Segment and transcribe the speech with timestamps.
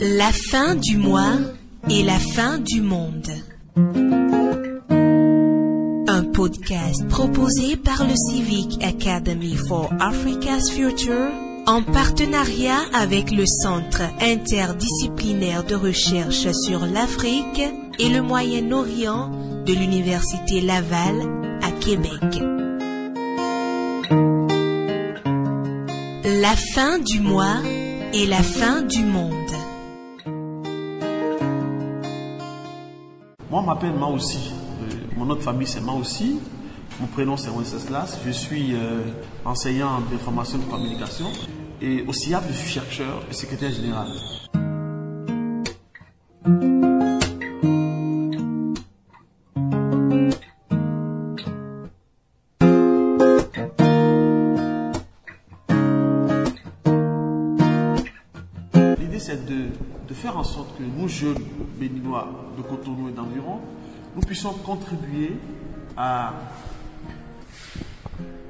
[0.00, 1.36] La fin du mois
[1.90, 3.28] et la fin du monde.
[6.08, 11.30] Un podcast proposé par le Civic Academy for Africa's Future
[11.66, 17.62] en partenariat avec le Centre interdisciplinaire de recherche sur l'Afrique
[17.98, 19.30] et le Moyen-Orient
[19.66, 21.28] de l'Université Laval
[21.62, 22.59] à Québec.
[26.40, 27.58] La fin du mois
[28.14, 29.50] et la fin du monde.
[33.50, 34.50] Moi, m'appelle Maoussi.
[34.80, 36.40] Euh, mon autre famille, c'est Maoussi.
[36.98, 38.18] Mon prénom, c'est Wenceslas.
[38.24, 39.02] Je suis euh,
[39.44, 41.26] enseignant d'information et de communication.
[41.82, 44.08] Et au CIAP, je suis chercheur et secrétaire général.
[59.20, 59.66] C'est de,
[60.08, 61.38] de faire en sorte que nous, jeunes
[61.78, 62.26] béninois
[62.56, 63.60] de Cotonou et d'environ,
[64.16, 65.36] nous puissions contribuer
[65.96, 66.32] à,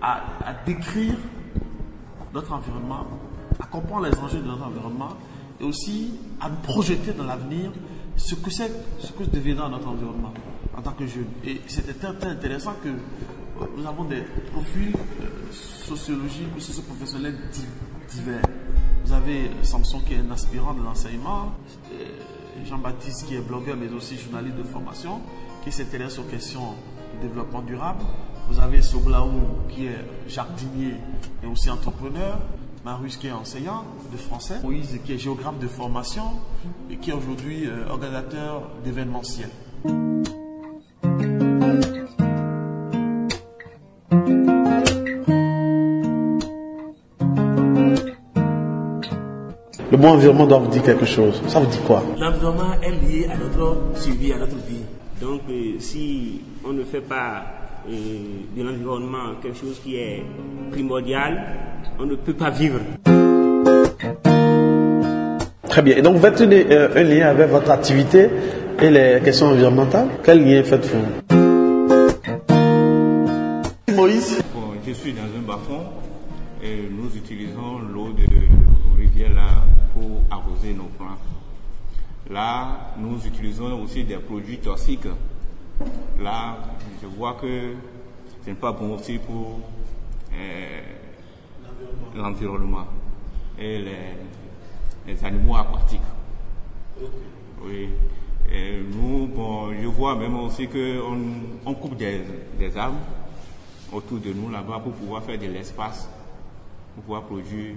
[0.01, 1.17] à, à décrire
[2.33, 3.07] notre environnement,
[3.61, 5.11] à comprendre les enjeux de notre environnement
[5.61, 7.71] et aussi à nous projeter dans l'avenir
[8.17, 10.33] ce que c'est, ce que deviendra notre environnement
[10.77, 11.27] en tant que jeunes.
[11.45, 18.17] Et c'était très, intéressant que euh, nous avons des profils euh, sociologiques ou socio-professionnels di-
[18.17, 18.43] divers.
[19.11, 21.51] Vous avez Samson qui est un aspirant de l'enseignement,
[21.93, 25.21] euh, Jean-Baptiste qui est blogueur mais aussi journaliste de formation,
[25.65, 26.77] qui s'intéresse aux questions
[27.17, 28.05] de développement durable.
[28.49, 29.33] Vous avez Soblaou
[29.69, 30.95] qui est jardinier
[31.43, 32.39] et aussi entrepreneur.
[32.85, 34.61] Marius qui est enseignant de français.
[34.63, 36.23] Moïse qui est géographe de formation
[36.89, 39.51] et qui est aujourd'hui euh, organisateur d'événementiels.
[49.91, 51.41] Le bon environnement doit vous dire quelque chose.
[51.49, 52.03] Ça vous dit quoi?
[52.19, 54.85] L'environnement est lié à notre survie, à notre vie.
[55.21, 57.43] Donc, euh, si on ne fait pas
[57.89, 57.93] euh,
[58.57, 60.23] de l'environnement quelque chose qui est
[60.71, 61.43] primordial,
[61.99, 62.79] on ne peut pas vivre.
[65.69, 65.97] Très bien.
[65.97, 68.29] Et donc, vous faites une- euh, un lien avec votre activité
[68.81, 71.05] et les questions environnementales Quel lien faites-vous?
[73.95, 75.83] Moïse Bon, je suis dans un bas-fond
[76.63, 78.25] et nous utilisons l'eau de
[79.01, 79.49] rivière là
[79.95, 81.19] pour arroser nos plants.
[82.29, 85.09] Là, nous utilisons aussi des produits toxiques.
[86.21, 86.59] Là,
[87.03, 87.75] je vois que
[88.45, 89.61] ce n'est pas bon aussi pour
[90.33, 90.81] euh,
[92.15, 92.87] l'environnement
[93.59, 94.17] et les,
[95.07, 96.01] les animaux aquatiques.
[97.63, 97.89] Oui.
[98.53, 101.19] Et nous, bon, je vois même aussi qu'on
[101.65, 102.21] on coupe des,
[102.59, 102.99] des arbres
[103.93, 106.09] autour de nous là-bas pour pouvoir faire de l'espace,
[106.95, 107.75] pour pouvoir produire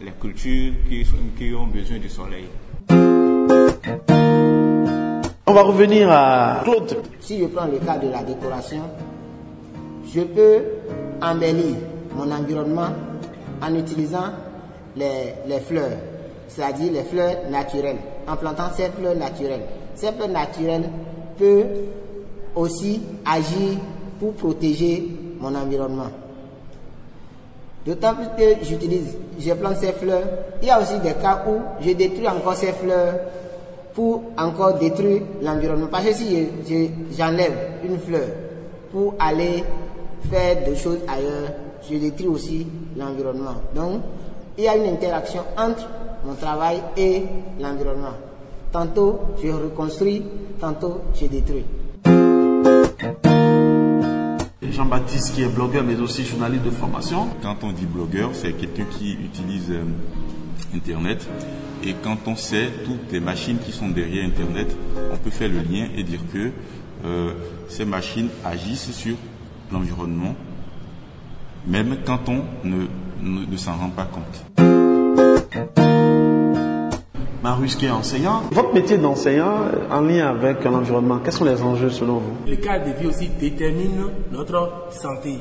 [0.00, 2.46] les cultures qui, sont- qui ont besoin du soleil.
[5.46, 6.96] On va revenir à Claude.
[7.20, 8.82] Si je prends le cas de la décoration,
[10.12, 10.62] je peux
[11.22, 11.76] embellir
[12.16, 12.88] mon environnement
[13.62, 14.30] en utilisant
[14.96, 15.90] les, les fleurs,
[16.48, 17.96] c'est-à-dire les fleurs naturelles,
[18.28, 19.62] en plantant ces fleurs naturelles.
[19.94, 20.88] Ces fleurs naturelles
[21.38, 21.66] peuvent
[22.54, 23.78] aussi agir
[24.18, 25.08] pour protéger
[25.40, 26.10] mon environnement.
[27.84, 30.22] D'autant plus que j'utilise, je plante ces fleurs.
[30.62, 33.14] Il y a aussi des cas où je détruis encore ces fleurs
[33.94, 35.88] pour encore détruire l'environnement.
[35.90, 37.52] Parce que si je- je- j'enlève
[37.84, 38.28] une fleur
[38.92, 39.64] pour aller
[40.30, 41.50] faire des choses ailleurs,
[41.90, 42.66] je détruis aussi
[42.96, 43.56] l'environnement.
[43.74, 44.00] Donc,
[44.56, 45.88] il y a une interaction entre
[46.24, 47.22] mon travail et
[47.60, 48.14] l'environnement.
[48.70, 50.22] Tantôt, je reconstruis,
[50.60, 51.64] tantôt, je détruis.
[54.72, 57.28] Jean-Baptiste qui est blogueur mais aussi journaliste de formation.
[57.42, 59.84] Quand on dit blogueur, c'est quelqu'un qui utilise euh,
[60.74, 61.28] Internet.
[61.84, 64.74] Et quand on sait toutes les machines qui sont derrière Internet,
[65.12, 66.50] on peut faire le lien et dire que
[67.04, 67.32] euh,
[67.68, 69.16] ces machines agissent sur
[69.72, 70.34] l'environnement,
[71.66, 74.71] même quand on ne, s'en rend pas compte.
[77.42, 78.42] Marius qui est enseignant.
[78.52, 82.36] Votre métier d'enseignant euh, en lien avec l'environnement, quels sont les enjeux selon vous?
[82.46, 85.38] Le cadre de vie aussi détermine notre santé.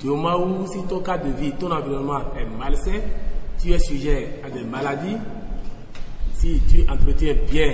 [0.00, 3.00] Du moment où si ton cadre de vie, ton environnement est malsain,
[3.60, 5.16] tu es sujet à des maladies.
[6.34, 7.72] Si tu entretiens bien